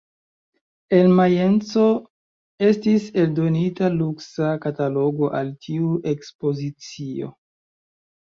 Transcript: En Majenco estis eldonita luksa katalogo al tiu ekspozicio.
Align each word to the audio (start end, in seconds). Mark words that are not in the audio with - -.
En 0.99 1.09
Majenco 1.17 1.83
estis 2.69 3.05
eldonita 3.23 3.91
luksa 3.97 4.49
katalogo 4.65 5.29
al 5.41 5.51
tiu 5.67 5.91
ekspozicio. 6.13 7.29